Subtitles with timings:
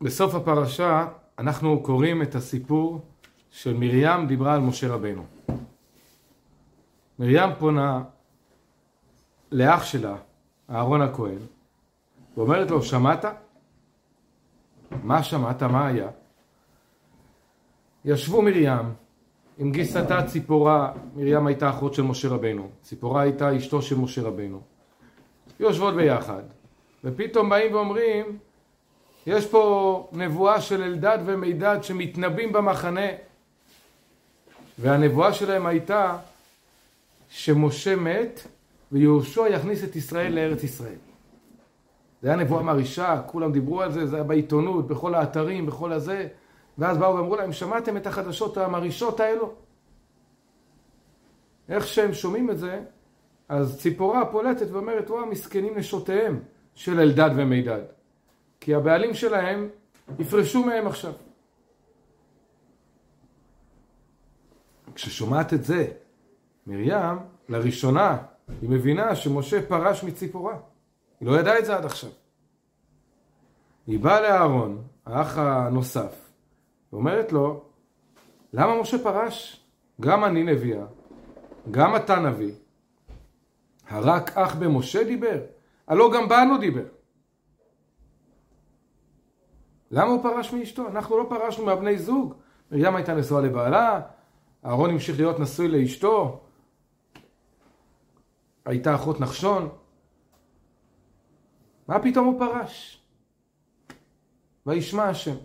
[0.00, 1.06] בסוף הפרשה
[1.38, 3.00] אנחנו קוראים את הסיפור
[3.50, 5.24] של מרים דיברה על משה רבנו.
[7.18, 8.02] מרים פונה
[9.52, 10.16] לאח שלה,
[10.70, 11.38] אהרון הכהן,
[12.36, 13.24] ואומרת לו, שמעת?
[15.02, 15.62] מה שמעת?
[15.62, 16.08] מה היה?
[18.04, 18.92] ישבו מרים
[19.58, 24.60] עם גיסתה ציפורה, מרים הייתה אחות של משה רבנו, ציפורה הייתה אשתו של משה רבנו.
[25.60, 26.42] יושבות ביחד,
[27.04, 28.38] ופתאום באים ואומרים,
[29.26, 33.06] יש פה נבואה של אלדד ומידד שמתנבאים במחנה,
[34.78, 36.16] והנבואה שלהם הייתה
[37.28, 38.40] שמשה מת
[38.92, 40.98] ויהושע יכניס את ישראל לארץ ישראל.
[42.22, 46.28] זה היה נבואה מרעישה, כולם דיברו על זה, זה היה בעיתונות, בכל האתרים, בכל הזה.
[46.78, 49.52] ואז באו ואמרו להם, שמעתם את החדשות המרעישות האלו?
[51.68, 52.80] איך שהם שומעים את זה,
[53.48, 56.40] אז ציפורה פולטת ואומרת, וואה, מסכנים נשותיהם
[56.74, 57.95] של אלדד ומידד.
[58.66, 59.68] כי הבעלים שלהם
[60.18, 61.12] יפרשו מהם עכשיו.
[64.94, 65.86] כששומעת את זה,
[66.66, 67.18] מרים,
[67.48, 68.18] לראשונה,
[68.62, 70.58] היא מבינה שמשה פרש מציפורה.
[71.20, 72.10] היא לא ידעה את זה עד עכשיו.
[73.86, 76.30] היא באה לאהרון, האח הנוסף,
[76.92, 77.64] ואומרת לו,
[78.52, 79.66] למה משה פרש?
[80.00, 80.84] גם אני נביאה,
[81.70, 82.52] גם אתה נביא.
[83.88, 85.40] הרק אח במשה דיבר?
[85.88, 86.95] הלא גם בנו דיבר.
[89.96, 90.88] למה הוא פרש מאשתו?
[90.88, 92.34] אנחנו לא פרשנו מהבני זוג.
[92.70, 94.00] מרים הייתה נשואה לבעלה,
[94.64, 96.40] אהרון המשיך להיות נשוי לאשתו,
[98.64, 99.68] הייתה אחות נחשון.
[101.88, 103.02] מה פתאום הוא פרש?
[104.66, 105.36] וישמע השם.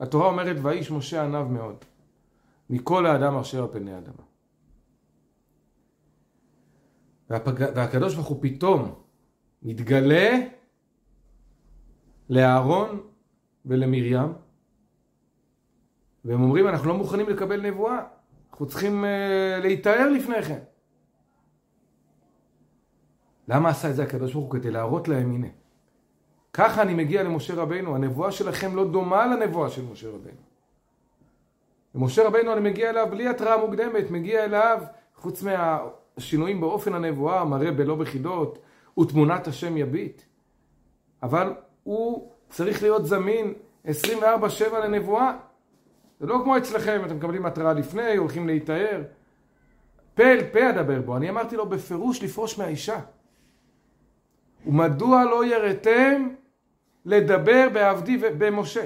[0.00, 1.76] התורה אומרת, ואיש משה עניו מאוד,
[2.70, 4.24] מכל האדם אשר על פני האדמה.
[7.30, 7.60] והפג...
[7.76, 8.94] והקדוש ברוך הוא פתאום
[9.62, 10.30] מתגלה
[12.30, 13.11] לאהרון
[13.66, 14.32] ולמרים,
[16.24, 18.00] והם אומרים, אנחנו לא מוכנים לקבל נבואה,
[18.50, 20.58] אנחנו צריכים uh, להיטהר לפני כן.
[23.48, 24.52] למה עשה את זה הקדוש ברוך הוא?
[24.52, 25.46] כדי להראות להם, הנה.
[26.52, 30.40] ככה אני מגיע למשה רבינו, הנבואה שלכם לא דומה לנבואה של משה רבינו.
[31.94, 34.82] למשה רבינו אני מגיע אליו בלי התראה מוקדמת, מגיע אליו,
[35.16, 38.58] חוץ מהשינויים באופן הנבואה, מראה בלא בחידות,
[39.00, 40.22] ותמונת השם יביט.
[41.22, 43.54] אבל הוא צריך להיות זמין
[43.86, 43.90] 24-7
[44.84, 45.36] לנבואה.
[46.20, 49.02] זה לא כמו אצלכם, אתם מקבלים התראה לפני, הולכים להיטהר.
[50.14, 51.16] פה אל פה אדבר בו.
[51.16, 53.00] אני אמרתי לו בפירוש לפרוש מהאישה.
[54.66, 56.28] ומדוע לא יראתם
[57.04, 58.84] לדבר בעבדי ובמשה?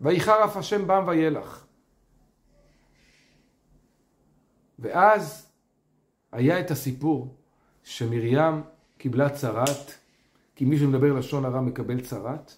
[0.00, 1.66] ויחר אף השם בם וילך.
[4.78, 5.52] ואז
[6.32, 7.36] היה את הסיפור
[7.82, 8.62] שמרים
[9.02, 9.92] קיבלה צרת,
[10.56, 12.52] כי מי שמדבר לשון הרע מקבל צרת,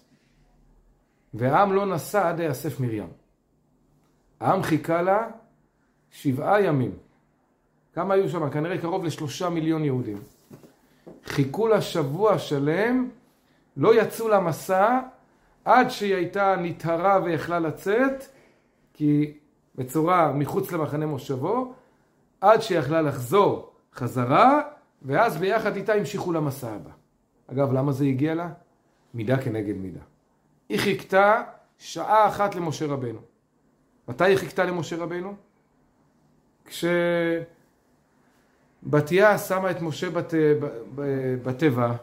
[1.33, 3.07] והעם לא נסע עד יאסף מרים.
[4.39, 5.27] העם חיכה לה
[6.11, 6.91] שבעה ימים.
[7.93, 8.49] כמה היו שם?
[8.49, 10.17] כנראה קרוב לשלושה מיליון יהודים.
[11.25, 13.09] חיכו לה שבוע שלם,
[13.77, 14.99] לא יצאו למסע
[15.65, 18.23] עד שהיא הייתה נטהרה ויכלה לצאת,
[18.93, 19.33] כי
[19.75, 21.73] בצורה מחוץ למחנה מושבו,
[22.41, 24.74] עד שהיא יכלה לחזור חזרה,
[25.05, 26.91] ואז ביחד איתה המשיכו למסע הבא.
[27.47, 28.49] אגב, למה זה הגיע לה?
[29.13, 30.01] מידה כנגד מידה.
[30.69, 31.43] היא חיכתה
[31.77, 33.19] שעה אחת למשה רבנו.
[34.07, 35.35] מתי היא חיכתה למשה רבנו?
[36.65, 36.85] כש...
[38.83, 40.33] בתיה שמה את משה בת,
[41.43, 41.95] בתיבה,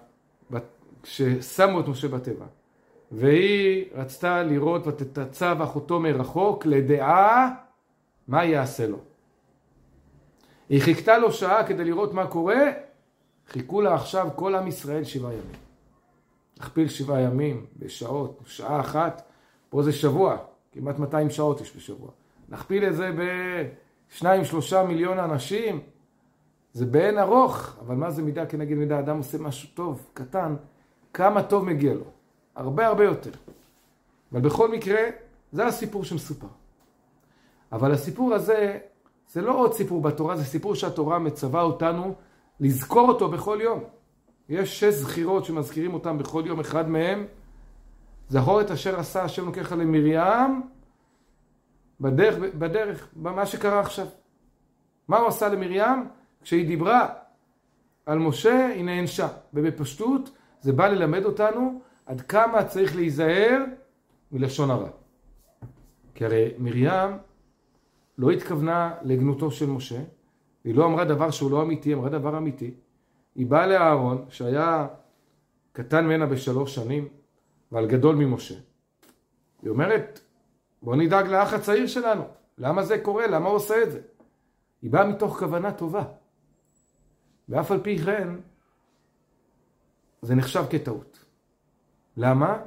[1.02, 2.46] כששמו את משה בתיבה,
[3.12, 7.54] והיא רצתה לראות ותתצב אחותו מרחוק לדעה
[8.28, 8.98] מה יעשה לו.
[10.68, 12.60] היא חיכתה לו שעה כדי לראות מה קורה,
[13.52, 15.52] חיכו לה עכשיו כל עם ישראל שבעה ימים.
[16.58, 19.22] נכפיל שבעה ימים בשעות, שעה אחת,
[19.70, 20.36] פה זה שבוע,
[20.72, 22.10] כמעט 200 שעות יש בשבוע.
[22.48, 23.10] נכפיל את זה
[24.10, 25.80] בשניים שלושה מיליון אנשים,
[26.72, 28.98] זה באין ארוך, אבל מה זה מידה כנגד מידה?
[28.98, 30.56] אדם עושה משהו טוב, קטן,
[31.14, 32.04] כמה טוב מגיע לו.
[32.56, 33.30] הרבה הרבה יותר.
[34.32, 35.00] אבל בכל מקרה,
[35.52, 36.46] זה הסיפור שמסופר.
[37.72, 38.78] אבל הסיפור הזה,
[39.28, 42.14] זה לא עוד סיפור בתורה, זה סיפור שהתורה מצווה אותנו
[42.62, 43.84] לזכור אותו בכל יום.
[44.48, 47.26] יש שש זכירות שמזכירים אותם בכל יום, אחד מהם,
[48.28, 50.62] זכור את אשר עשה השם לוקח למרים
[52.00, 54.06] בדרך, בדרך, במה שקרה עכשיו.
[55.08, 56.08] מה הוא עשה למרים?
[56.42, 57.08] כשהיא דיברה
[58.06, 59.28] על משה, היא נענשה.
[59.54, 60.30] ובפשטות
[60.60, 63.64] זה בא ללמד אותנו עד כמה צריך להיזהר
[64.32, 64.88] מלשון הרע.
[66.14, 67.10] כי הרי מרים
[68.18, 70.00] לא התכוונה לגנותו של משה,
[70.64, 72.74] היא לא אמרה דבר שהוא לא אמיתי, אמרה דבר אמיתי.
[73.34, 74.86] היא באה לאהרון, שהיה
[75.72, 77.08] קטן ממנה בשלוש שנים,
[77.72, 78.54] ועל גדול ממשה.
[79.62, 80.20] היא אומרת,
[80.82, 82.24] בוא נדאג לאח הצעיר שלנו.
[82.58, 83.26] למה זה קורה?
[83.26, 84.00] למה הוא עושה את זה?
[84.82, 86.04] היא באה מתוך כוונה טובה.
[87.48, 88.28] ואף על פי כן,
[90.22, 91.24] זה נחשב כטעות.
[92.16, 92.58] למה?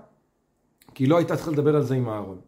[0.93, 2.41] כי היא לא הייתה צריכה לדבר על זה עם אהרון.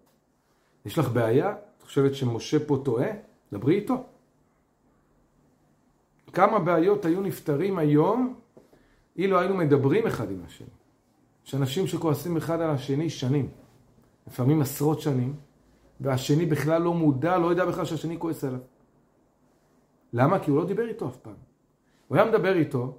[0.86, 1.56] יש לך בעיה?
[1.78, 3.08] את חושבת שמשה פה טועה?
[3.54, 4.04] דברי איתו.
[6.34, 8.36] כמה בעיות היו נפתרים היום
[9.18, 10.68] אילו היינו מדברים אחד עם השני.
[11.46, 13.50] יש אנשים שכועסים אחד על השני שנים,
[14.28, 15.36] לפעמים עשרות שנים,
[16.02, 18.60] והשני בכלל לא מודע, לא יודע בכלל שהשני כועס עליו.
[20.14, 20.40] למה?
[20.40, 21.34] כי הוא לא דיבר איתו אף פעם.
[22.08, 22.98] הוא היה מדבר איתו,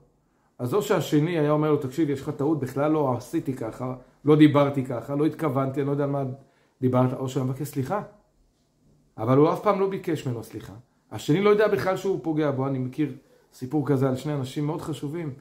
[0.59, 3.95] אז או שהשני היה אומר לו, תקשיב, יש לך טעות, בכלל לא עשיתי ככה,
[4.25, 6.25] לא דיברתי ככה, לא התכוונתי, אני לא יודע מה
[6.81, 8.03] דיברת, או שהוא מבקש סליחה.
[9.19, 10.73] אבל הוא אף פעם לא ביקש ממנו סליחה.
[11.13, 13.17] השני לא יודע בכלל שהוא פוגע בו, אני מכיר
[13.53, 15.33] סיפור כזה על שני אנשים מאוד חשובים,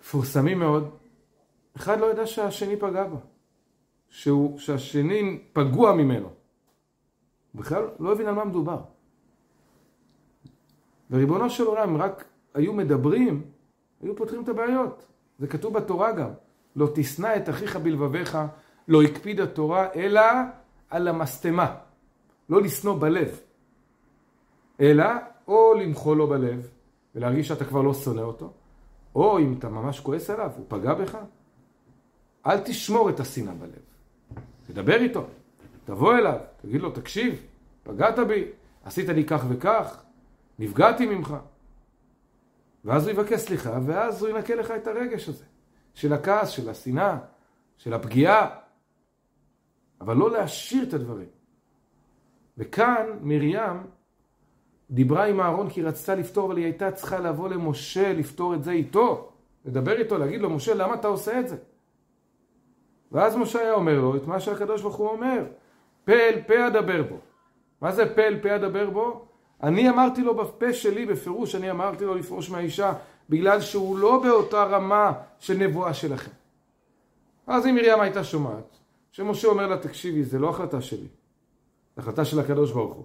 [0.00, 0.90] מפורסמים מאוד.
[1.76, 3.16] אחד לא ידע שהשני פגע בו,
[4.08, 6.28] שהוא, שהשני פגוע ממנו.
[7.54, 8.80] בכלל לא הבין על מה מדובר.
[11.10, 12.24] וריבונו של עולם, רק
[12.54, 13.42] היו מדברים,
[14.02, 15.06] היו פותרים את הבעיות.
[15.38, 16.30] זה כתוב בתורה גם.
[16.76, 18.38] לא תשנא את אחיך בלבביך,
[18.88, 20.22] לא הקפיד התורה, אלא
[20.90, 21.76] על המשטמה.
[22.48, 23.40] לא לשנוא בלב.
[24.80, 25.04] אלא
[25.48, 26.70] או למחול לו בלב,
[27.14, 28.52] ולהרגיש שאתה כבר לא שונא אותו,
[29.14, 31.18] או אם אתה ממש כועס עליו, הוא פגע בך,
[32.46, 33.82] אל תשמור את השנאה בלב.
[34.66, 35.26] תדבר איתו,
[35.84, 37.42] תבוא אליו, תגיד לו, תקשיב,
[37.82, 38.44] פגעת בי,
[38.84, 40.02] עשית לי כך וכך,
[40.58, 41.36] נפגעתי ממך.
[42.84, 45.44] ואז הוא יבקש סליחה, ואז הוא ינקה לך את הרגש הזה,
[45.94, 47.18] של הכעס, של השנאה,
[47.76, 48.56] של הפגיעה,
[50.00, 51.28] אבל לא להשאיר את הדברים.
[52.58, 53.86] וכאן מרים
[54.90, 58.70] דיברה עם אהרון כי רצתה לפתור, אבל היא הייתה צריכה לבוא למשה לפתור את זה
[58.70, 59.28] איתו,
[59.64, 61.56] לדבר איתו, להגיד לו, משה, למה אתה עושה את זה?
[63.12, 65.44] ואז משה היה אומר לו את מה שהקדוש ברוך הוא אומר,
[66.04, 67.16] פה אל פה אדבר בו.
[67.80, 69.24] מה זה פה אל פה אדבר בו?
[69.62, 72.92] אני אמרתי לו בפה שלי, בפירוש אני אמרתי לו לפרוש מהאישה,
[73.30, 76.30] בגלל שהוא לא באותה רמה של נבואה שלכם.
[77.46, 78.76] אז אם מרים הייתה שומעת,
[79.12, 81.08] שמשה אומר לה, תקשיבי, זה לא החלטה שלי,
[81.96, 83.04] זה החלטה של הקדוש ברוך הוא.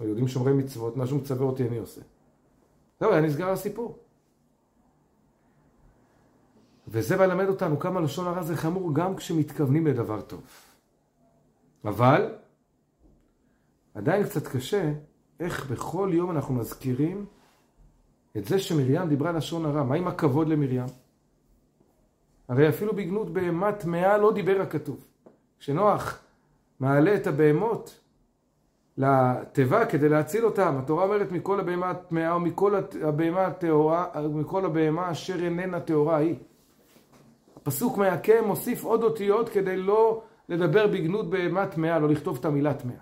[0.00, 2.00] היהודים שומרי מצוות, מה שהוא מצווה אותי אני עושה.
[3.00, 3.98] זהו, היה נסגר הסיפור.
[6.88, 10.42] וזה בא ללמד אותנו כמה לשון הרע זה חמור גם כשמתכוונים לדבר טוב.
[11.84, 12.34] אבל
[13.94, 14.92] עדיין קצת קשה
[15.40, 17.26] איך בכל יום אנחנו מזכירים
[18.36, 19.82] את זה שמרים דיברה לשון הרע.
[19.82, 20.86] מה עם הכבוד למרים?
[22.48, 25.06] הרי אפילו בגנות בהמה טמאה לא דיבר הכתוב.
[25.58, 26.22] כשנוח
[26.80, 28.00] מעלה את הבהמות
[28.98, 35.10] לתיבה כדי להציל אותם, התורה אומרת מכל הבהמה הטמאה או מכל הבהמה הטהורה, מכל הבהמה
[35.10, 36.34] אשר איננה טהורה היא.
[37.56, 42.74] הפסוק מהקם מוסיף עוד אותיות כדי לא לדבר בגנות בהמה טמאה, לא לכתוב את המילה
[42.74, 42.96] טמאה.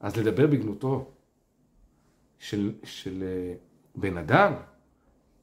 [0.00, 1.10] אז לדבר בגנותו
[2.38, 3.54] של, של אה,
[3.94, 4.52] בן אדם,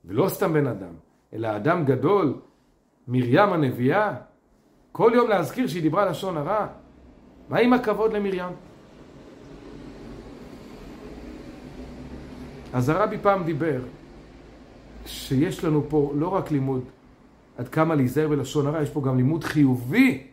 [0.06, 0.94] ולא סתם בן אדם,
[1.33, 2.33] אלא אדם גדול,
[3.07, 4.15] מרים הנביאה,
[4.92, 6.68] כל יום להזכיר שהיא דיברה לשון הרע.
[7.50, 8.53] מה עם הכבוד למרים?
[12.75, 13.81] אז הרבי פעם דיבר
[15.06, 16.83] שיש לנו פה לא רק לימוד
[17.57, 20.28] עד כמה להיזהר בלשון הרע, יש פה גם לימוד חיובי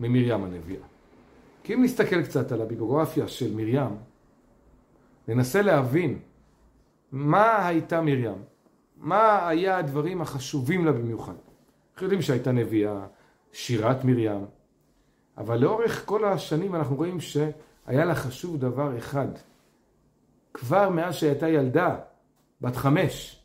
[0.00, 0.82] ממרים הנביאה.
[1.62, 3.96] כי אם נסתכל קצת על הביוגרפיה של מרים,
[5.28, 6.18] ננסה להבין
[7.12, 8.42] מה הייתה מרים,
[8.96, 11.34] מה היה הדברים החשובים לה במיוחד.
[11.92, 13.06] אנחנו יודעים שהייתה נביאה,
[13.52, 14.44] שירת מרים,
[15.38, 19.28] אבל לאורך כל השנים אנחנו רואים שהיה לה חשוב דבר אחד.
[20.54, 21.96] כבר מאז שהייתה ילדה,
[22.60, 23.42] בת חמש,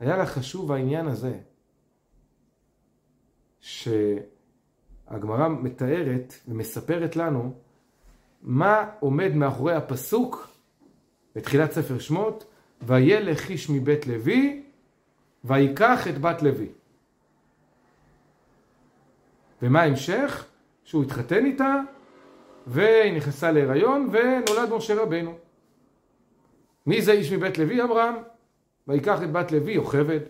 [0.00, 1.38] היה לה חשוב העניין הזה,
[3.60, 3.88] ש...
[5.08, 7.54] הגמרא מתארת ומספרת לנו
[8.42, 10.48] מה עומד מאחורי הפסוק
[11.34, 12.44] בתחילת ספר שמות,
[12.82, 14.62] וילך איש מבית לוי
[15.44, 16.68] ויקח את בת לוי.
[19.62, 20.46] ומה ההמשך?
[20.84, 21.80] שהוא התחתן איתה
[22.66, 25.34] והיא נכנסה להיריון ונולד משה רבנו.
[26.86, 27.84] מי זה איש מבית לוי?
[27.84, 28.14] אברהם.
[28.88, 30.20] ויקח את בת לוי, יוכבד.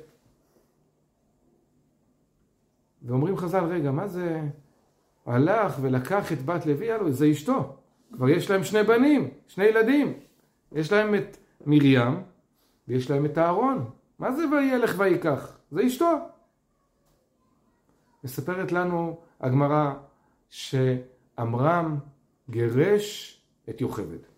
[3.03, 4.41] ואומרים חז"ל, רגע, מה זה
[5.27, 7.77] הלך ולקח את בת לוי, הלו, זה אשתו.
[8.13, 10.13] כבר יש להם שני בנים, שני ילדים.
[10.73, 12.23] יש להם את מרים
[12.89, 13.91] ויש להם את אהרון.
[14.19, 15.59] מה זה וילך ויקח?
[15.71, 16.13] זה אשתו.
[18.25, 19.93] מספרת לנו הגמרא
[20.49, 21.99] שעמרם
[22.51, 24.32] גירש את יוכבד.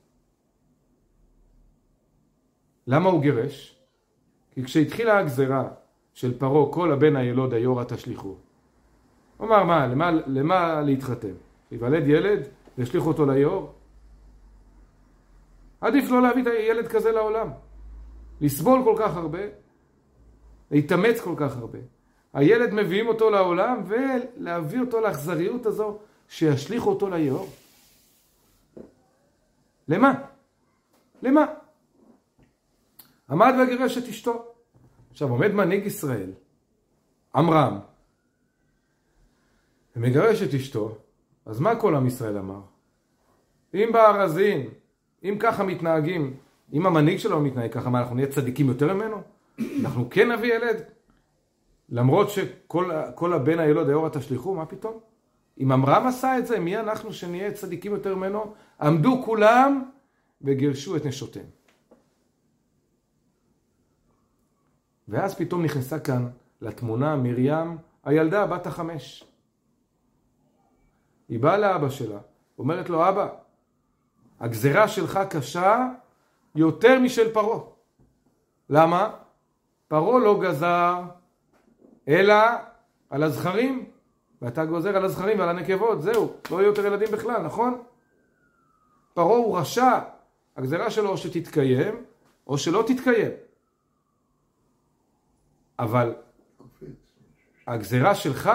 [2.86, 3.76] למה הוא גירש?
[4.50, 5.68] כי כשהתחילה הגזרה
[6.14, 8.36] של פרעה כל הבן הילוד היורה תשליכו.
[9.36, 11.32] הוא אמר מה, למה, למה להתחתן?
[11.72, 12.48] ייוולד ילד
[12.78, 13.72] וישליכו אותו ליאור?
[15.80, 17.48] עדיף לא להביא את הילד כזה לעולם.
[18.40, 19.38] לסבול כל כך הרבה,
[20.70, 21.78] להתאמץ כל כך הרבה.
[22.34, 25.98] הילד מביאים אותו לעולם ולהביא אותו לאכזריות הזו
[26.28, 27.48] שישליכו אותו ליאור.
[29.88, 30.14] למה?
[31.22, 31.46] למה?
[33.30, 34.44] עמד וגירש את אשתו.
[35.10, 36.30] עכשיו עומד מנהיג ישראל,
[37.34, 37.78] עמרם,
[39.96, 40.98] ומגרש את אשתו,
[41.46, 42.60] אז מה כל עם ישראל אמר?
[43.74, 44.70] אם בארזים,
[45.24, 46.36] אם ככה מתנהגים,
[46.72, 49.22] אם המנהיג שלו מתנהג ככה, מה אנחנו נהיה צדיקים יותר ממנו?
[49.80, 50.76] אנחנו כן נביא ילד?
[51.88, 54.98] למרות שכל הבן הילוד היורה תשליכו, מה פתאום?
[55.62, 58.54] אם עמרם עשה את זה, מי אנחנו שנהיה צדיקים יותר ממנו?
[58.80, 59.82] עמדו כולם
[60.42, 61.46] וגירשו את נשותיהם.
[65.08, 66.28] ואז פתאום נכנסה כאן
[66.60, 69.24] לתמונה מרים, הילדה בת החמש.
[71.28, 72.18] היא באה לאבא שלה,
[72.58, 73.28] אומרת לו, אבא,
[74.40, 75.88] הגזרה שלך קשה
[76.54, 77.60] יותר משל פרעה.
[78.70, 79.16] למה?
[79.88, 81.02] פרעה לא גזר
[82.08, 82.34] אלא
[83.10, 83.90] על הזכרים,
[84.42, 87.82] ואתה גוזר על הזכרים ועל הנקבות, זהו, לא יהיו יותר ילדים בכלל, נכון?
[89.14, 89.98] פרעה הוא רשע,
[90.56, 92.04] הגזרה שלו או שתתקיים
[92.46, 93.30] או שלא תתקיים.
[95.78, 96.14] אבל
[97.66, 98.50] הגזרה שלך,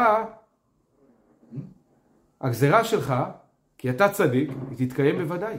[2.42, 3.14] הגזרה שלך,
[3.78, 5.56] כי אתה צדיק, היא תתקיים בוודאי.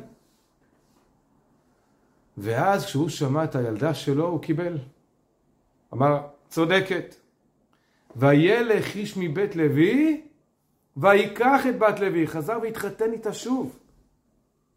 [2.39, 4.79] ואז כשהוא שמע את הילדה שלו, הוא קיבל.
[5.93, 7.15] אמר, צודקת.
[8.17, 10.27] וילך איש מבית לוי,
[10.97, 12.27] ויקח את בת לוי.
[12.27, 13.79] חזר והתחתן איתה שוב.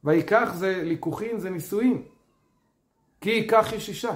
[0.04, 2.04] ויקח זה ליכוחין, זה נישואין.
[3.22, 4.16] כי ייקח איש אישה.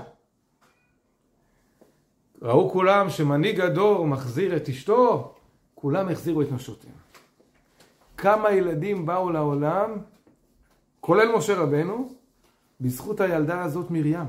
[2.47, 5.33] ראו כולם שמנהיג הדור מחזיר את אשתו,
[5.75, 6.93] כולם החזירו את נשותיהם.
[8.17, 9.97] כמה ילדים באו לעולם,
[10.99, 12.09] כולל משה רבנו,
[12.81, 14.25] בזכות הילדה הזאת מרים.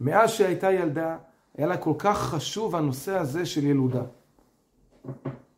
[0.00, 1.16] מאז שהייתה ילדה,
[1.58, 4.02] היה לה כל כך חשוב הנושא הזה של ילודה.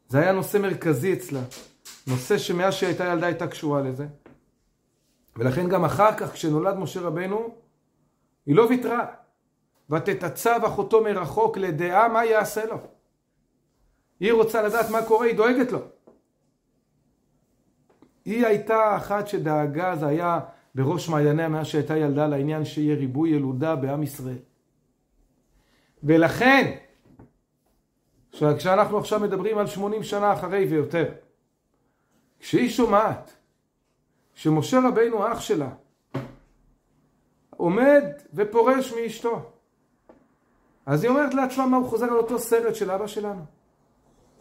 [0.08, 1.40] זה היה נושא מרכזי אצלה.
[2.06, 4.06] נושא שמאז שהייתה ילדה הייתה קשורה לזה.
[5.36, 7.54] ולכן גם אחר כך, כשנולד משה רבנו,
[8.46, 9.23] היא לא ויתרה.
[9.90, 12.76] ותתצב אחותו מרחוק לדעה מה יעשה לו.
[14.20, 15.78] היא רוצה לדעת מה קורה, היא דואגת לו.
[18.24, 20.40] היא הייתה אחת שדאגה, זה היה
[20.74, 24.38] בראש מעייניה מאז שהייתה ילדה לעניין שיהיה ריבוי ילודה בעם ישראל.
[26.02, 26.76] ולכן,
[28.30, 31.12] כשאנחנו עכשיו מדברים על 80 שנה אחרי ויותר,
[32.40, 33.32] כשהיא שומעת
[34.34, 35.70] שמשה רבינו אח שלה
[37.50, 39.53] עומד ופורש מאשתו
[40.86, 43.44] אז היא אומרת לעצמה מה הוא חוזר על אותו סרט של אבא שלנו.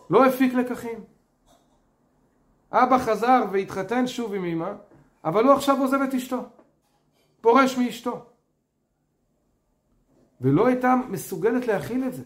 [0.09, 1.03] לא הפיק לקחים.
[2.71, 4.71] אבא חזר והתחתן שוב עם אמא,
[5.25, 6.41] אבל הוא עכשיו עוזב את אשתו.
[7.41, 8.25] פורש מאשתו.
[10.41, 12.23] ולא הייתה מסוגלת להכיל את זה.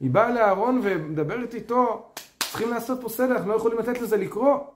[0.00, 4.72] היא באה לאהרון ומדברת איתו, צריכים לעשות פה סדר, אנחנו לא יכולים לתת לזה לקרות.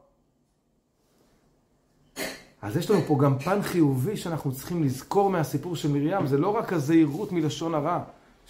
[2.63, 6.57] אז יש לנו פה גם פן חיובי שאנחנו צריכים לזכור מהסיפור של מרים, זה לא
[6.57, 8.03] רק הזהירות מלשון הרע.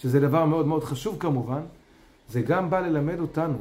[0.03, 1.63] שזה דבר מאוד מאוד חשוב כמובן,
[2.29, 3.59] זה גם בא ללמד אותנו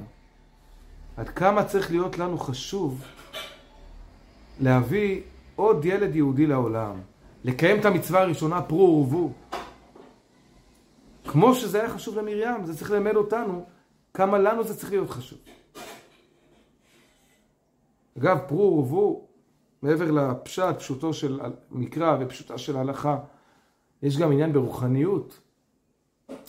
[1.18, 3.04] עד כמה צריך להיות לנו חשוב
[4.60, 5.22] להביא
[5.56, 6.96] עוד ילד יהודי לעולם,
[7.44, 9.32] לקיים את המצווה הראשונה, פרו ורבו.
[11.28, 13.66] כמו שזה היה חשוב למרים, זה צריך ללמד אותנו
[14.14, 15.40] כמה לנו זה צריך להיות חשוב.
[18.18, 19.28] אגב, פרו ורבו,
[19.82, 21.40] מעבר לפשט, פשוטו של
[21.72, 23.18] מקרא ופשוטה של הלכה,
[24.04, 25.40] יש גם עניין ברוחניות.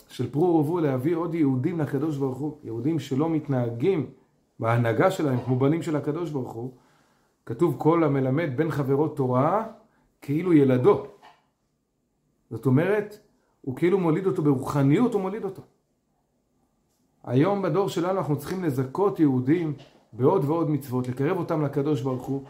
[0.09, 4.09] של פרו ורבו להביא עוד יהודים לקדוש ברוך הוא, יהודים שלא מתנהגים
[4.59, 6.71] בהנהגה שלהם כמו בנים של הקדוש ברוך הוא,
[7.45, 9.65] כתוב כל המלמד בין חברו תורה
[10.21, 11.05] כאילו ילדו.
[12.49, 13.19] זאת אומרת,
[13.61, 15.61] הוא כאילו מוליד אותו ברוחניות, הוא מוליד אותו.
[17.23, 19.73] היום בדור שלנו אנחנו צריכים לזכות יהודים
[20.13, 22.43] בעוד ועוד מצוות, לקרב אותם לקדוש ברוך הוא.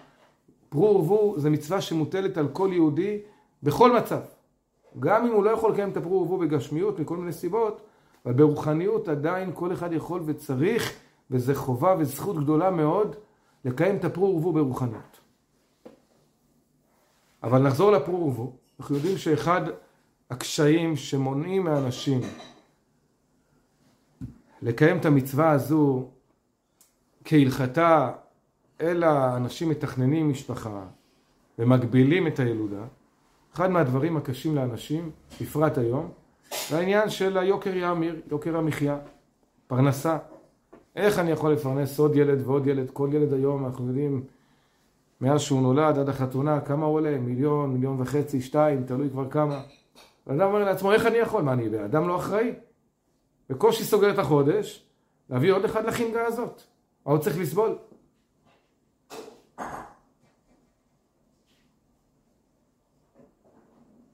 [0.70, 3.20] פרו ורבו זה מצווה שמוטלת על כל יהודי
[3.64, 4.20] בכל מצב.
[5.00, 7.82] גם אם הוא לא יכול לקיים את הפרו ורבו בגשמיות מכל מיני סיבות,
[8.26, 10.94] אבל ברוחניות עדיין כל אחד יכול וצריך,
[11.32, 13.16] וזה חובה וזכות גדולה מאוד,
[13.66, 15.20] לקיים את הפרו ורבו ברוחניות.
[17.44, 18.54] אבל נחזור לפרו ורבו.
[18.80, 19.62] אנחנו יודעים שאחד
[20.30, 22.22] הקשיים שמונעים מאנשים
[24.62, 26.10] לקיים את המצווה הזו
[27.26, 28.12] כהלכתה,
[28.82, 29.08] אלא
[29.38, 30.86] אנשים מתכננים משפחה
[31.60, 32.84] ומגבילים את הילודה,
[33.56, 36.12] אחד מהדברים הקשים לאנשים, בפרט היום,
[36.70, 38.98] זה העניין של היוקר יאמיר, יוקר המחיה,
[39.68, 40.18] פרנסה.
[40.96, 42.90] איך אני יכול לפרנס עוד ילד ועוד ילד?
[42.94, 44.24] כל ילד היום, אנחנו יודעים,
[45.22, 47.18] מאז שהוא נולד עד החתונה, כמה הוא עולה?
[47.18, 49.62] מיליון, מיליון וחצי, שתיים, תלוי כבר כמה.
[50.28, 51.44] ואדם אומר לעצמו, איך אני יכול?
[51.44, 52.54] מה, אני בן אדם לא אחראי?
[53.50, 54.86] בקושי סוגר את החודש,
[55.30, 56.62] להביא עוד אחד לחינגה הזאת.
[57.06, 57.76] מה הוא צריך לסבול?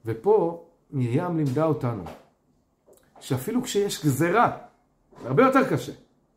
[0.08, 2.02] ופה מרים לימדה אותנו
[3.20, 4.56] שאפילו כשיש גזרה,
[5.24, 5.92] הרבה יותר קשה.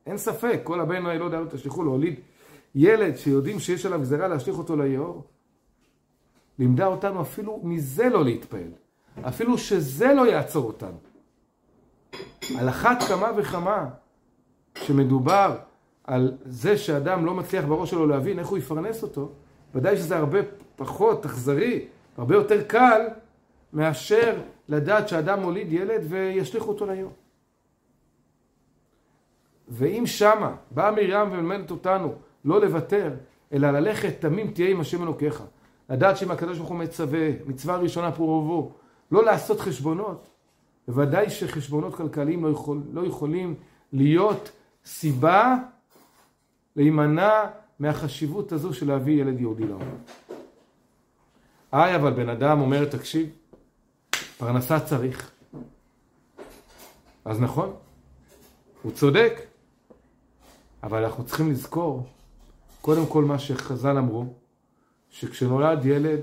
[0.06, 2.20] אין ספק, כל הבן לא יודע, תשליכו להוליד
[2.76, 5.24] ילד שיודעים שיש עליו גזרה להשליך אותו ליאור.
[6.60, 8.72] לימדה אותנו אפילו מזה לא להתפעל.
[9.28, 10.98] אפילו שזה לא יעצור אותנו.
[12.60, 13.90] על אחת כמה וכמה
[14.76, 15.58] שמדובר
[16.04, 19.32] על זה שאדם לא מצליח בראש שלו להבין איך הוא יפרנס אותו,
[19.76, 20.40] ודאי שזה הרבה
[20.76, 21.86] פחות אכזרי,
[22.18, 23.02] הרבה יותר קל
[23.74, 27.12] מאשר לדעת שאדם מוליד ילד וישליכו אותו ליום.
[29.68, 32.14] ואם שמה באה מרים ומלמדת אותנו
[32.46, 33.14] לא לוותר,
[33.54, 35.44] אלא ללכת תמים תהיה עם השם אלוקיך.
[35.90, 38.72] לדעת שאם הקדוש ברוך הוא מצווה, מצווה ראשונה פרו ורבו,
[39.12, 40.30] לא לעשות חשבונות.
[40.88, 43.56] בוודאי שחשבונות כלכליים לא, יכול, לא יכולים
[43.94, 44.52] להיות
[44.86, 45.56] סיבה
[46.76, 47.46] להימנע
[47.80, 49.98] מהחשיבות הזו של להביא ילד יהודי לעולם.
[51.74, 53.30] איי, אבל בן אדם אומר, תקשיב,
[54.42, 55.32] פרנסה צריך.
[57.26, 57.74] אז נכון,
[58.82, 59.42] הוא צודק,
[60.84, 62.08] אבל אנחנו צריכים לזכור,
[62.82, 64.26] קודם כל מה שחז"ל אמרו,
[65.10, 66.20] שכשנולד ילד,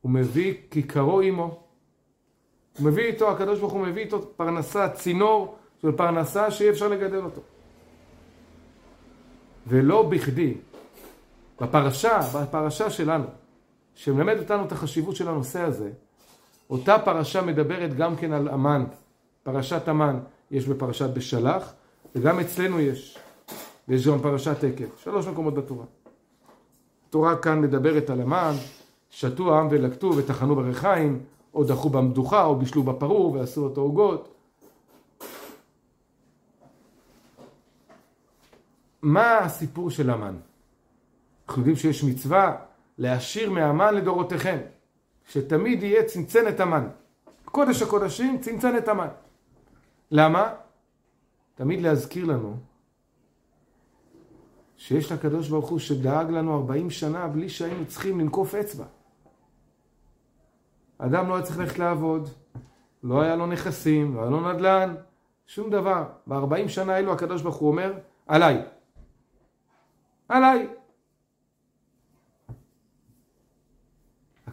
[0.00, 1.62] הוא מביא כיכרו עמו.
[2.78, 7.24] הוא מביא איתו, הקדוש ברוך הוא מביא איתו פרנסה, צינור של פרנסה שאי אפשר לגדל
[7.24, 7.40] אותו.
[9.66, 10.54] ולא בכדי,
[11.60, 13.26] בפרשה, בפרשה שלנו,
[13.94, 15.90] שמלמד אותנו את החשיבות של הנושא הזה,
[16.70, 18.84] אותה פרשה מדברת גם כן על אמן,
[19.42, 20.18] פרשת אמן
[20.50, 21.72] יש בפרשת בשלח,
[22.14, 23.18] וגם אצלנו יש,
[23.88, 25.84] ויש גם פרשת עקב, שלוש מקומות בתורה.
[27.08, 28.52] התורה כאן מדברת על המן,
[29.10, 31.20] שתו העם ולקטו וטחנו בריחיים,
[31.54, 34.34] או דחו במדוחה, או בישלו בפרור ועשו אותו עוגות.
[39.02, 40.36] מה הסיפור של המן?
[41.48, 42.56] אנחנו יודעים שיש מצווה
[42.98, 44.58] להשאיר מהמן לדורותיכם,
[45.24, 46.88] שתמיד יהיה צנצנת המן.
[47.44, 49.08] קודש הקודשים, צנצנת המן.
[50.10, 50.54] למה?
[51.54, 52.56] תמיד להזכיר לנו
[54.76, 58.84] שיש לקדוש ברוך הוא שדאג לנו 40 שנה בלי שהיינו צריכים לנקוף אצבע.
[60.98, 62.28] אדם לא היה צריך ללכת לעבוד,
[63.02, 64.94] לא היה לו נכסים, לא היה לו נדל"ן,
[65.46, 66.04] שום דבר.
[66.26, 67.92] ב-40 שנה האלו הקדוש ברוך הוא אומר,
[68.26, 68.62] עליי.
[70.28, 70.68] עליי.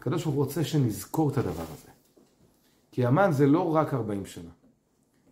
[0.01, 1.89] הקדוש ברוך הוא רוצה שנזכור את הדבר הזה.
[2.91, 4.49] כי המן זה לא רק 40 שנה.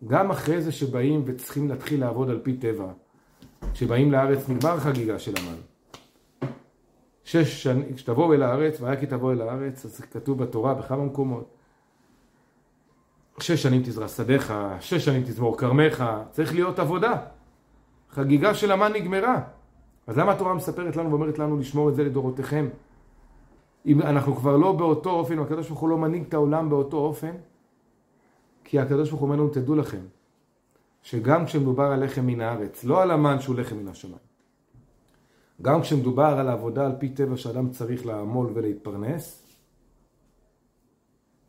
[0.06, 2.92] גם אחרי זה שבאים וצריכים להתחיל לעבוד על פי טבע,
[3.72, 5.56] כשבאים לארץ נגמר החגיגה של המן.
[7.24, 11.56] שש שנים, כשתבואו אל הארץ, והיה כי תבואו אל הארץ, אז כתוב בתורה בכמה מקומות.
[13.40, 17.16] שש שנים תזרע שדיך, שש שנים תזמור כרמך, צריך להיות עבודה.
[18.10, 19.40] חגיגה של המן נגמרה.
[20.06, 22.68] אז למה התורה מספרת לנו ואומרת לנו לשמור את זה לדורותיכם?
[23.86, 27.32] אם אנחנו כבר לא באותו אופן, הקדוש ברוך הוא לא מנהיג את העולם באותו אופן,
[28.64, 30.00] כי הקדוש ברוך הוא אומר לנו, תדעו לכם,
[31.02, 34.30] שגם כשמדובר על לחם מן הארץ, לא על המן שהוא לחם מן השמיים,
[35.62, 39.42] גם כשמדובר על העבודה על פי טבע שאדם צריך לעמול ולהתפרנס,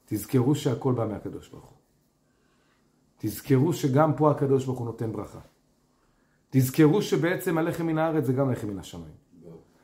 [0.06, 1.78] תזכרו שהכל בא מהקדוש ברוך הוא.
[3.18, 5.40] תזכרו שגם פה הקדוש ברוך הוא נותן ברכה.
[6.50, 9.14] תזכרו שבעצם הלחם מן הארץ זה גם לחם מן השמיים.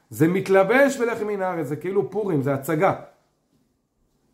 [0.10, 2.96] זה מתלבש בלחם מן הארץ, זה כאילו פורים, זה הצגה.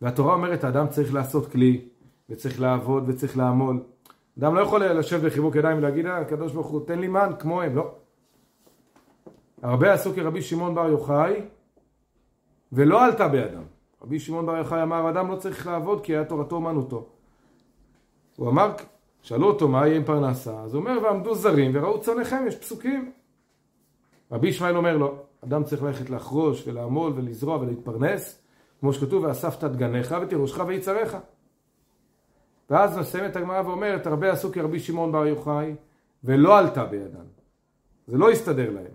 [0.02, 1.88] והתורה אומרת, האדם צריך לעשות כלי,
[2.30, 3.82] וצריך לעבוד וצריך לעמול.
[4.38, 7.76] אדם לא יכול לשבת בחיבוק ידיים ולהגיד, אה, הקדוש ברוך הוא, תן לי מן כמוהם,
[7.76, 7.94] לא.
[9.62, 11.40] הרבה עשו כרבי שמעון בר יוחאי,
[12.72, 13.62] ולא עלתה בידם.
[14.02, 17.06] רבי שמעון בר יוחאי אמר, אדם לא צריך לעבוד כי היה תורתו אומנותו.
[18.36, 18.72] הוא אמר,
[19.22, 23.12] שאלו אותו מה יהיה עם פרנסה, אז הוא אומר, ועמדו זרים וראו צונכם, יש פסוקים.
[24.32, 28.42] רבי ישמעאל אומר לו, אדם צריך ללכת לחרוש ולעמול ולזרוע ולהתפרנס,
[28.80, 31.16] כמו שכתוב, ואספת את גניך ותירושך ויצריך.
[32.70, 35.74] ואז מסיימת הגמרא ואומרת, הרבה עשו כרבי שמעון בר יוחאי,
[36.24, 37.26] ולא עלתה בידם.
[38.06, 38.92] זה לא הסתדר להם.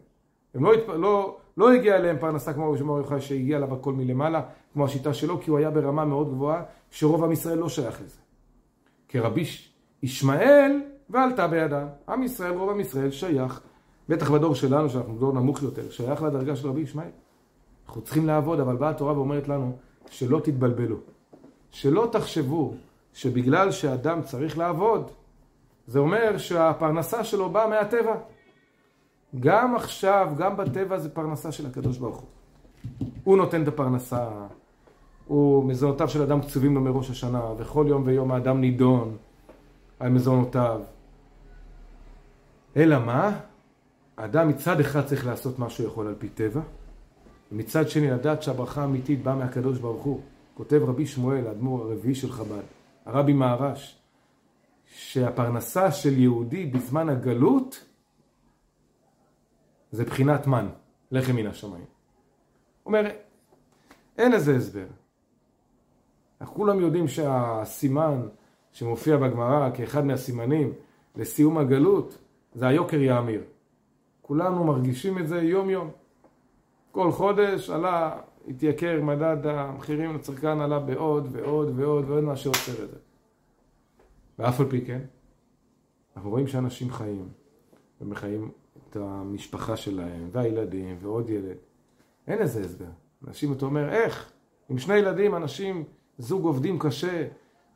[0.54, 3.94] הם לא, לא, לא הגיע אליהם פרנסה כמו רבי שמעון בר יוחאי שהגיע אליו הכל
[3.94, 4.42] מלמעלה,
[4.74, 8.20] כמו השיטה שלו, כי הוא היה ברמה מאוד גבוהה, שרוב עם ישראל לא שייך לזה.
[9.08, 9.44] כרבי
[10.04, 11.88] ישמעאל, ועלתה בידם.
[12.10, 13.62] עם ישראל, רוב עם ישראל שייך,
[14.10, 17.10] בטח בדור שלנו, שאנחנו דור נמוך יותר, שייך לדרגה של רבי ישמעאל.
[17.88, 19.78] אנחנו צריכים לעבוד, אבל באה התורה ואומרת לנו,
[20.10, 20.96] שלא תתבלבלו.
[21.72, 22.74] שלא תחשבו
[23.14, 25.12] שבגלל שאדם צריך לעבוד,
[25.88, 28.16] זה אומר שהפרנסה שלו באה מהטבע.
[29.40, 32.28] גם עכשיו, גם בטבע זה פרנסה של הקדוש ברוך הוא.
[33.24, 34.30] הוא נותן את הפרנסה,
[35.28, 39.18] הוא, מזונותיו של אדם קצובים לו מראש השנה, וכל יום ויום האדם נידון
[40.00, 40.82] על מזונותיו.
[42.78, 43.40] אלא מה?
[44.20, 46.62] האדם מצד אחד צריך לעשות מה שהוא יכול על פי טבע,
[47.52, 50.22] ומצד שני לדעת שהברכה האמיתית באה מהקדוש ברוך הוא.
[50.54, 52.64] כותב רבי שמואל, האדמו"ר הרביעי של חב"ד,
[53.06, 54.00] הרבי מהר"ש,
[54.86, 57.86] שהפרנסה של יהודי בזמן הגלות
[59.92, 60.68] זה בחינת מן,
[61.12, 61.86] לחם מן השמיים.
[62.86, 63.02] אומר,
[64.18, 64.86] אין לזה הסבר.
[66.42, 68.28] אנחנו כולם יודעים שהסימן
[68.72, 70.74] שמופיע בגמרא כאחד מהסימנים
[71.16, 72.18] לסיום הגלות
[72.54, 73.42] זה היוקר יאמיר.
[74.30, 75.90] כולנו מרגישים את זה יום יום.
[76.92, 82.90] כל חודש עלה, התייקר מדד המחירים לצרכן עלה בעוד ועוד ועוד ועוד מה שעוצר את
[82.90, 82.98] זה.
[84.40, 85.00] ואף על פי כן,
[86.16, 87.30] אנחנו רואים שאנשים חיים,
[88.02, 88.52] ומחיים
[88.90, 91.58] את המשפחה שלהם, והילדים, ועוד ילד.
[92.28, 92.86] אין לזה הסבר.
[93.28, 94.32] אנשים, אתה אומר, איך?
[94.70, 95.84] עם שני ילדים, אנשים,
[96.18, 97.28] זוג עובדים קשה,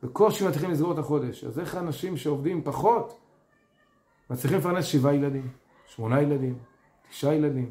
[0.02, 1.44] בקושי מצליחים לסגור את החודש.
[1.44, 3.20] אז איך אנשים שעובדים פחות,
[4.30, 5.48] מצליחים לפרנס שבעה ילדים,
[5.96, 6.58] שמונה ילדים,
[7.08, 7.70] תשעה ילדים?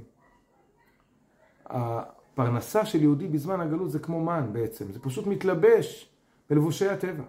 [1.65, 6.09] הפרנסה של יהודי בזמן הגלות זה כמו מן בעצם, זה פשוט מתלבש
[6.49, 7.23] בלבושי הטבע.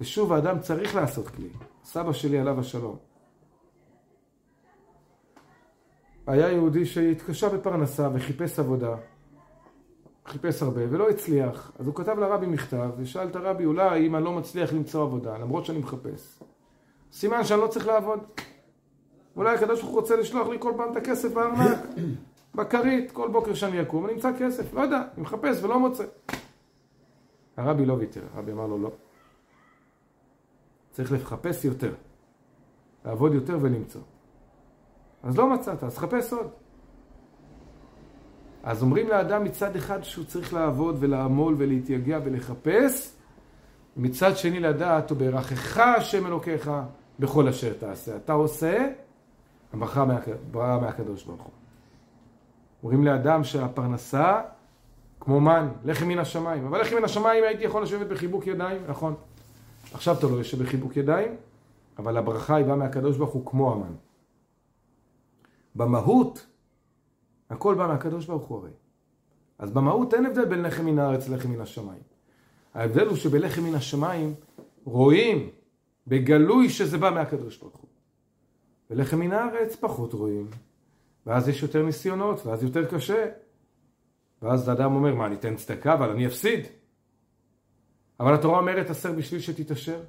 [0.00, 1.48] ושוב, האדם צריך לעשות כלי.
[1.84, 2.96] סבא שלי עליו השלום.
[6.26, 8.96] היה יהודי שהתקשה בפרנסה וחיפש עבודה.
[10.26, 11.72] חיפש הרבה ולא הצליח.
[11.78, 15.38] אז הוא כתב לרבי מכתב ושאל את הרבי, אולי אם אני לא מצליח למצוא עבודה,
[15.38, 16.42] למרות שאני מחפש.
[17.12, 18.20] סימן שאני לא צריך לעבוד.
[19.36, 21.78] אולי הקדוש ברוך הוא רוצה לשלוח לי כל פעם את הכסף בארנק,
[22.54, 24.74] בכרית, כל בוקר שאני אקום, אני אמצא כסף.
[24.74, 26.04] לא יודע, אני מחפש ולא מוצא.
[27.56, 28.90] הרבי לא ויתר, הרבי אמר לו לא.
[30.90, 31.94] צריך לחפש יותר,
[33.04, 34.00] לעבוד יותר ולמצוא.
[35.22, 36.50] אז לא מצאת, אז חפש עוד.
[38.62, 43.12] אז אומרים לאדם מצד אחד שהוא צריך לעבוד ולעמול ולהתייגע ולחפש,
[43.96, 46.70] מצד שני לדעת, וברכך השם אלוקיך
[47.18, 48.16] בכל אשר תעשה.
[48.16, 48.88] אתה עושה,
[49.72, 50.04] הברכה
[50.50, 51.52] ברכה מהקדוש ברוך הוא.
[52.82, 54.40] אומרים לאדם שהפרנסה
[55.20, 56.66] כמו מן, לחם מן השמיים.
[56.66, 59.14] אבל לחם מן השמיים הייתי יכול לשבת בחיבוק ידיים, נכון.
[59.94, 61.36] עכשיו אתה לא יושב בחיבוק ידיים,
[61.98, 63.92] אבל הברכה היא באה מהקדוש ברוך הוא כמו המן.
[65.74, 66.46] במהות,
[67.50, 68.70] הכל בא מהקדוש ברוך הוא הרי.
[69.58, 72.02] אז במהות אין הבדל בין לחם מן הארץ ללחם מן השמיים.
[72.74, 74.34] ההבדל הוא שבלחם מן השמיים
[74.84, 75.48] רואים
[76.06, 77.89] בגלוי שזה בא מהקדוש ברוך הוא.
[78.90, 80.46] ולחם מן הארץ פחות רואים.
[81.26, 83.26] ואז יש יותר ניסיונות, ואז יותר קשה.
[84.42, 86.60] ואז האדם אומר, מה, אני אתן צדקה, אבל אני אפסיד.
[88.20, 90.00] אבל התורה אומרת, עשר בשביל שתתעשר.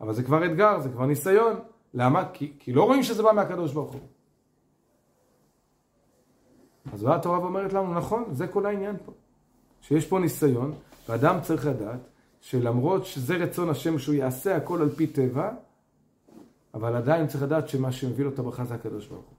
[0.00, 1.56] אבל זה כבר אתגר, זה כבר ניסיון.
[1.94, 2.28] למה?
[2.32, 4.00] כי, כי לא רואים שזה בא מהקדוש ברוך הוא.
[6.92, 9.12] אז באה התורה ואומרת לנו, נכון, זה כל העניין פה.
[9.80, 10.74] שיש פה ניסיון,
[11.08, 12.00] ואדם צריך לדעת
[12.40, 15.50] שלמרות שזה רצון השם שהוא יעשה הכל על פי טבע,
[16.76, 19.34] אבל עדיין צריך לדעת שמה שמביא לו את הברכה זה הקדוש ברוך הוא.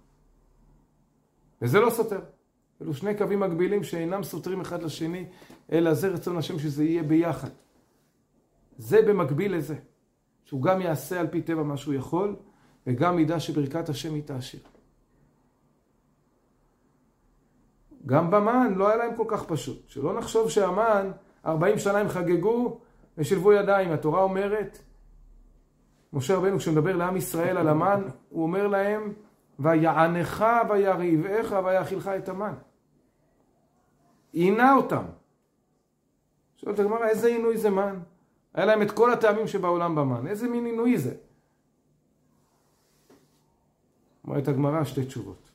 [1.62, 2.20] וזה לא סותר.
[2.82, 5.26] אלו שני קווים מקבילים שאינם סותרים אחד לשני,
[5.72, 7.50] אלא זה רצון השם שזה יהיה ביחד.
[8.78, 9.76] זה במקביל לזה.
[10.46, 12.36] שהוא גם יעשה על פי טבע מה שהוא יכול,
[12.88, 14.60] וגם ידע שברכת השם היא תעשיר.
[18.06, 19.90] גם במן לא היה להם כל כך פשוט.
[19.90, 21.12] שלא נחשוב שהמן,
[21.46, 22.80] 40 שנה הם חגגו
[23.18, 23.92] ושילבו ידיים.
[23.92, 24.80] התורה אומרת,
[26.18, 29.14] משה רבנו כשמדבר לעם ישראל על המן, הוא אומר להם,
[29.60, 32.54] ויענך ויריבך ויאכילך את המן.
[34.32, 35.04] עינה אותם.
[36.58, 38.00] שואלת הגמרא, איזה עינוי זה מן?
[38.54, 40.28] היה להם את כל הטעמים שבעולם במן.
[40.28, 41.16] איזה מין עינוי זה?
[44.28, 45.52] אומרת הגמרא שתי תשובות.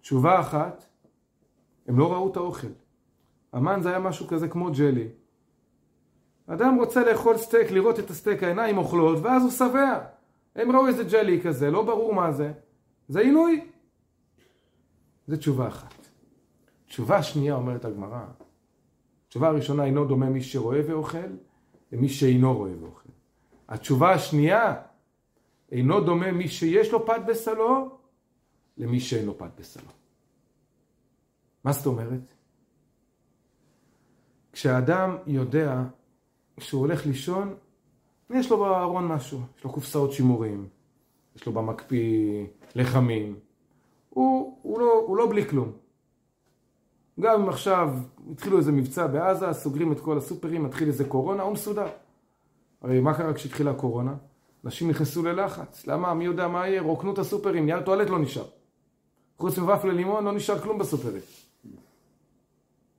[0.00, 0.84] תשובה אחת,
[1.86, 2.72] הם לא ראו את האוכל.
[3.52, 5.08] המן זה היה משהו כזה כמו ג'לי.
[6.52, 10.04] אדם רוצה לאכול סטייק, לראות את הסטייק, העיניים אוכלות, ואז הוא שבע.
[10.56, 12.52] הם ראו איזה ג'לי כזה, לא ברור מה זה.
[13.08, 13.70] זה עינוי.
[15.26, 15.94] זו תשובה אחת.
[16.86, 18.24] תשובה שנייה אומרת הגמרא,
[19.26, 21.18] התשובה הראשונה אינו דומה מי שרואה ואוכל
[21.92, 23.08] למי שאינו רואה ואוכל.
[23.68, 24.74] התשובה השנייה,
[25.72, 27.98] אינו דומה מי שיש לו פת בסלו
[28.76, 29.90] למי שאין לו פת בסלו.
[31.64, 32.34] מה זאת אומרת?
[34.52, 35.82] כשאדם יודע
[36.60, 37.54] שהוא הולך לישון,
[38.30, 40.66] יש לו בארון משהו, יש לו קופסאות שימורים,
[41.36, 43.34] יש לו במקפיא לחמים,
[44.10, 45.72] הוא, הוא, לא, הוא לא בלי כלום.
[47.20, 47.88] גם אם עכשיו
[48.32, 51.86] התחילו איזה מבצע בעזה, סוגרים את כל הסופרים, מתחיל איזה קורונה, הוא מסודר.
[52.82, 54.14] הרי מה קרה כשהתחילה הקורונה?
[54.64, 55.86] אנשים נכנסו ללחץ.
[55.86, 56.14] למה?
[56.14, 56.82] מי יודע מה יהיה?
[56.82, 58.44] רוקנו את הסופרים, נייר טואלט לא נשאר.
[59.38, 61.22] חוץ מוופלה לימון לא נשאר כלום בסופרים.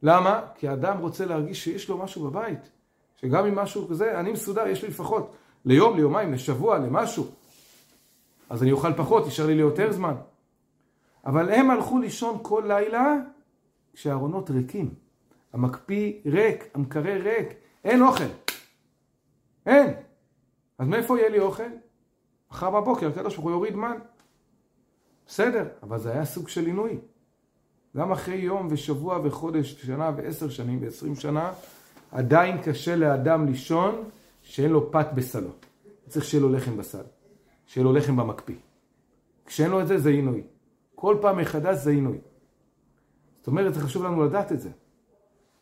[0.04, 0.42] למה?
[0.56, 2.72] כי האדם רוצה להרגיש שיש לו משהו בבית.
[3.22, 5.34] שגם אם משהו כזה, אני מסודר, יש לי לפחות
[5.66, 7.26] ליום, ליומיים, לשבוע, למשהו.
[8.50, 10.16] אז אני אוכל פחות, יישאר לי ליותר זמן.
[11.26, 13.16] אבל הם הלכו לישון כל לילה
[13.94, 14.94] כשהארונות ריקים.
[15.54, 17.48] המקפיא ריק, המקרר ריק,
[17.84, 18.24] אין אוכל.
[19.66, 19.94] אין.
[20.78, 21.64] אז מאיפה יהיה לי אוכל?
[22.52, 23.98] מחר בבוקר, הקדוש ברוך הוא יוריד מן.
[25.28, 26.98] בסדר, אבל זה היה סוג של עינוי.
[27.98, 31.54] גם אחרי יום ושבוע וחודש ושנה ועשר שנים ועשרים שנה,
[32.12, 34.10] עדיין קשה לאדם לישון
[34.42, 35.50] שאין לו פת בסלו.
[36.08, 37.04] צריך שיהיה לו לחם בסל,
[37.66, 38.56] שיהיה לו לחם במקפיא.
[39.46, 40.44] כשאין לו את זה, זה עינוי.
[40.96, 42.18] כל פעם מחדש זה עינוי.
[43.40, 44.70] זאת אומרת, חשוב לנו לדעת את זה.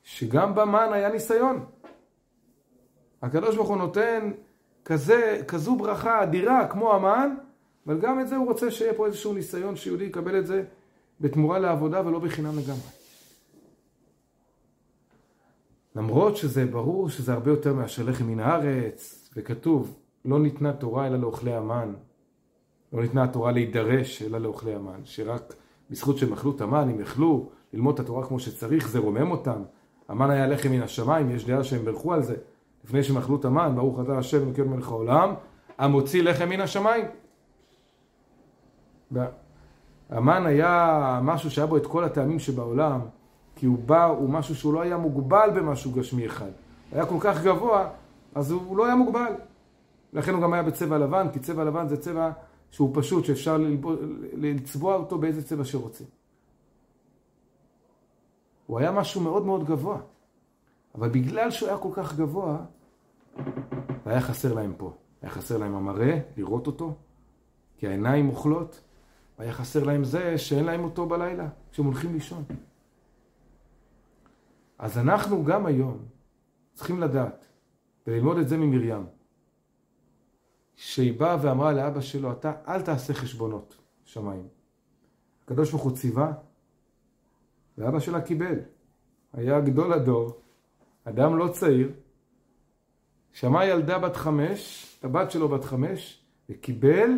[0.03, 1.65] שגם במן היה ניסיון.
[3.21, 4.31] הקדוש ברוך הוא נותן
[4.85, 7.35] כזה, כזו ברכה אדירה כמו המן,
[7.87, 10.63] אבל גם את זה הוא רוצה שיהיה פה איזשהו ניסיון שיהודי יקבל את זה
[11.21, 12.98] בתמורה לעבודה ולא בחינם לגמרי.
[15.99, 21.17] למרות שזה ברור שזה הרבה יותר מאשר לחם מן הארץ, וכתוב, לא ניתנה תורה אלא
[21.17, 21.93] לאוכלי המן.
[22.93, 25.53] לא ניתנה התורה להידרש אלא לאוכלי המן, שרק
[25.89, 29.63] בזכות שהם אכלו את המן, אם יכלו ללמוד את התורה כמו שצריך, זה רומם אותם.
[30.07, 32.35] המן היה לחם מן השמיים, יש דעה שהם ברכו על זה.
[32.85, 35.33] לפני שהם אכלו את המן, ברוך אתה השם ומכיר מלך העולם,
[35.77, 37.05] המוציא לחם מן השמיים.
[40.09, 42.99] המן היה משהו שהיה בו את כל הטעמים שבעולם,
[43.59, 46.51] כי הוא בא, הוא משהו שהוא לא היה מוגבל במשהו גשמי אחד.
[46.91, 47.89] היה כל כך גבוה,
[48.35, 49.33] אז הוא לא היה מוגבל.
[50.13, 52.31] לכן הוא גם היה בצבע לבן, כי צבע לבן זה צבע
[52.71, 53.57] שהוא פשוט, שאפשר
[54.33, 56.07] לצבוע אותו באיזה צבע שרוצים.
[58.67, 59.97] הוא היה משהו מאוד מאוד גבוה.
[60.95, 62.57] אבל בגלל שהוא היה כל כך גבוה,
[64.05, 64.93] היה חסר להם פה.
[65.21, 66.93] היה חסר להם המראה, לראות אותו,
[67.77, 68.81] כי העיניים אוכלות.
[69.37, 72.43] היה חסר להם זה שאין להם אותו בלילה, כשהם הולכים לישון.
[74.79, 76.05] אז אנחנו גם היום
[76.73, 77.45] צריכים לדעת
[78.07, 79.05] וללמוד את זה ממרים.
[80.75, 84.47] שהיא באה ואמרה לאבא שלו, אתה אל תעשה חשבונות שמיים.
[85.43, 86.33] הקדוש ברוך הוא ציווה,
[87.77, 88.59] ואבא שלה קיבל.
[89.33, 90.41] היה גדול הדור,
[91.03, 91.91] אדם לא צעיר,
[93.33, 97.09] שמע ילדה בת חמש, את הבת שלו בת חמש, וקיבל,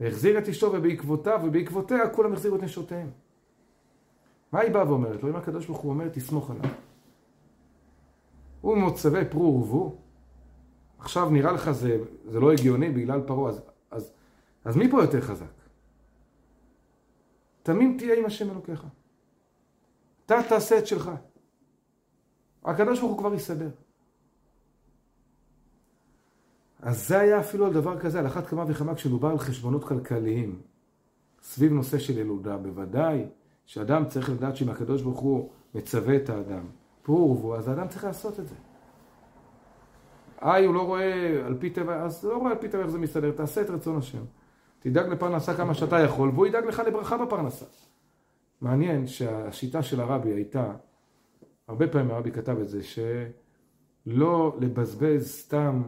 [0.00, 3.10] והחזיר את אשתו ובעקבותיו, ובעקבותיה כולם החזירו את נשותיהם.
[4.54, 5.28] מה היא באה ואומרת לו?
[5.28, 6.64] אם הקדוש ברוך הוא אומר, תסמוך עליו.
[8.60, 9.96] הוא מצווה פרו ורבו.
[10.98, 14.12] עכשיו נראה לך זה, זה לא הגיוני בגלל פרעה, אז, אז,
[14.64, 15.52] אז מי פה יותר חזק?
[17.62, 18.86] תמים תהיה עם השם אלוקיך.
[20.26, 21.10] אתה תעשה את שלך.
[22.64, 23.70] הקדוש ברוך הוא כבר יסדר.
[26.80, 30.62] אז זה היה אפילו על דבר כזה, על אחת כמה וכמה כשדובר על חשבונות כלכליים,
[31.42, 33.26] סביב נושא של ילודה, בוודאי
[33.66, 36.64] שאדם צריך לדעת שאם הקדוש ברוך הוא מצווה את האדם,
[37.02, 38.54] פרו ורבו, אז האדם צריך לעשות את זה.
[40.42, 42.98] איי, הוא לא רואה על פי טבע, אז לא רואה על פי טבע איך זה
[42.98, 44.24] מסתדר, תעשה את רצון השם.
[44.78, 47.66] תדאג לפרנסה כמה שאתה יכול, והוא ידאג לך לברכה בפרנסה.
[48.60, 50.72] מעניין שהשיטה של הרבי הייתה,
[51.68, 55.82] הרבה פעמים הרבי כתב את זה, שלא לבזבז סתם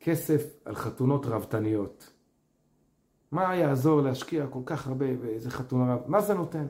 [0.00, 2.12] כסף על חתונות רבתניות.
[3.32, 6.00] מה יעזור להשקיע כל כך הרבה באיזה חתונה רב?
[6.06, 6.66] מה זה נותן?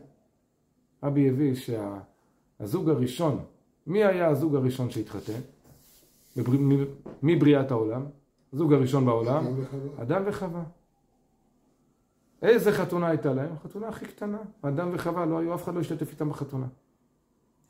[1.03, 3.45] רבי הביא שהזוג הראשון,
[3.87, 5.41] מי היה הזוג הראשון שהתחתן?
[7.23, 8.03] מבריאת העולם?
[8.53, 9.45] הזוג הראשון בעולם?
[10.03, 10.63] אדם וחווה.
[12.43, 13.53] איזה חתונה הייתה להם?
[13.53, 14.39] החתונה הכי קטנה.
[14.63, 16.67] אדם וחווה, לא היו, אף אחד לא השתתף איתם בחתונה.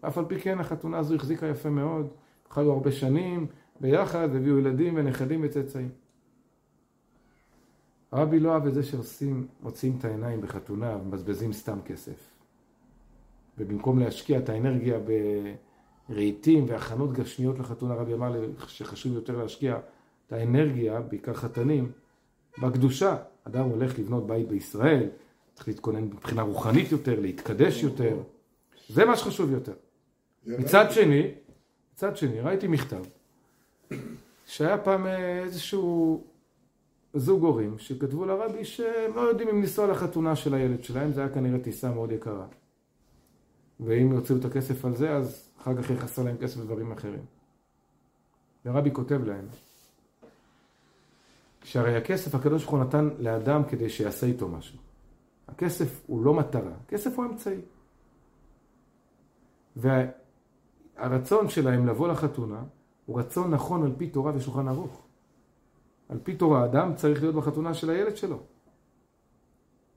[0.00, 2.06] אף על פי כן החתונה הזו החזיקה יפה מאוד,
[2.50, 3.46] חיו הרבה שנים
[3.80, 5.88] ביחד, הביאו ילדים ונכדים וצאצאים.
[8.12, 12.31] הרבי לא אהב את זה שעושים, מוציאים את העיניים בחתונה ומבזבזים סתם כסף.
[13.58, 14.98] ובמקום להשקיע את האנרגיה
[16.08, 19.78] ברהיטים והכנות גשמיות לחתונה, הרבי אמר שחשוב יותר להשקיע
[20.26, 21.92] את האנרגיה, בעיקר חתנים,
[22.62, 23.16] בקדושה.
[23.44, 25.08] אדם הולך לבנות בית בישראל,
[25.54, 28.16] צריך להתכונן מבחינה רוחנית יותר, להתקדש יותר.
[28.88, 29.72] זה מה שחשוב יותר.
[30.46, 31.30] מצד שני,
[31.94, 33.04] מצד שני, ראיתי מכתב
[34.46, 36.24] שהיה פעם איזשהו
[37.14, 41.30] זוג הורים שכתבו לרבי שהם לא יודעים אם לנסוע לחתונה של הילד שלהם, זה היה
[41.30, 42.46] כנראה טיסה מאוד יקרה.
[43.84, 47.24] ואם יוציאו את הכסף על זה, אז אחר כך יהיה חסר להם כסף ודברים אחרים.
[48.66, 49.46] ורבי כותב להם,
[51.64, 54.78] שהרי הכסף הקדוש ברוך הוא נתן לאדם כדי שיעשה איתו משהו.
[55.48, 57.60] הכסף הוא לא מטרה, הכסף הוא אמצעי.
[59.76, 62.62] והרצון שלהם לבוא לחתונה
[63.06, 65.02] הוא רצון נכון על פי תורה ושולחן ערוך.
[66.08, 68.38] על פי תורה, אדם צריך להיות בחתונה של הילד שלו.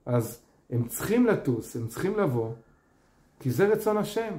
[0.06, 2.52] אז הם צריכים לטוס, הם צריכים לבוא,
[3.40, 4.32] כי זה רצון השם.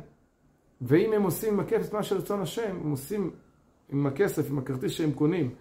[0.81, 3.31] ואם הם עושים עם הכסף מה שרצון השם, הם עושים
[3.89, 5.55] עם הכסף, עם הכרטיס שהם קונים,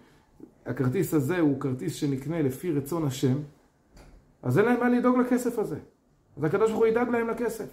[0.65, 3.37] הכרטיס הזה הוא כרטיס שנקנה לפי רצון השם,
[4.41, 5.79] אז אין להם מה לדאוג לכסף הזה.
[6.37, 7.69] אז הקדוש ברוך הוא ידאג להם לכסף.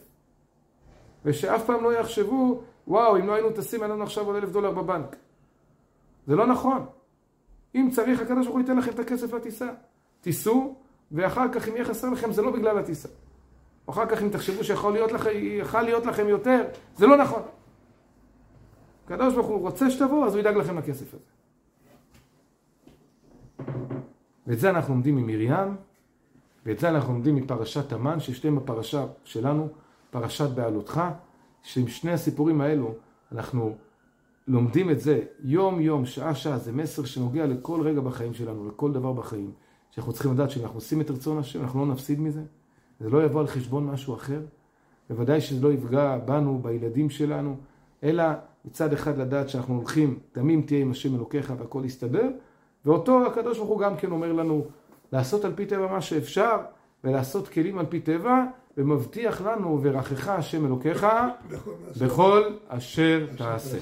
[1.25, 4.71] ושאף פעם לא יחשבו, וואו, אם לא היינו טסים, היה לנו עכשיו עוד אלף דולר
[4.71, 5.17] בבנק.
[6.27, 6.87] זה לא נכון.
[7.75, 9.71] אם צריך, הקדוש ברוך הוא ייתן לכם את הכסף לטיסה.
[10.21, 10.75] תיסעו,
[11.13, 13.09] ואחר כך, אם יהיה חסר לכם, זה לא בגלל הטיסה.
[13.87, 16.65] אחר כך, אם תחשבו שיכול להיות לכם, יכל להיות לכם יותר,
[16.97, 17.43] זה לא נכון.
[19.05, 21.25] הקדוש ברוך הוא רוצה שתבואו, אז הוא ידאג לכם לכסף הזה.
[24.47, 25.77] ואת זה אנחנו לומדים ממרים,
[26.67, 29.69] ואת זה אנחנו לומדים מפרשת המן, ששתיהם בפרשה שלנו,
[30.11, 31.01] פרשת בעלותך,
[31.63, 32.95] שעם שני הסיפורים האלו
[33.33, 33.77] אנחנו
[34.49, 38.93] לומדים את זה יום יום, שעה שעה, זה מסר שנוגע לכל רגע בחיים שלנו, לכל
[38.93, 39.53] דבר בחיים,
[39.91, 42.43] שאנחנו צריכים לדעת שאם אנחנו עושים את רצון השם, אנחנו לא נפסיד מזה,
[43.01, 44.41] זה לא יבוא על חשבון משהו אחר,
[45.11, 47.57] בוודאי שזה לא יפגע בנו, בילדים שלנו,
[48.03, 48.25] אלא
[48.65, 52.29] מצד אחד לדעת שאנחנו הולכים, תמים תהיה עם השם אלוקיך והכל יסתדר,
[52.87, 54.65] ואותו הקדוש ברוך הוא גם כן אומר לנו
[55.13, 56.57] לעשות על פי טבע מה שאפשר,
[57.05, 58.45] ולעשות כלים על פי טבע,
[58.79, 61.07] ומבטיח לנו, ורכך השם אלוקיך
[62.01, 63.79] בכל אשר תעשה.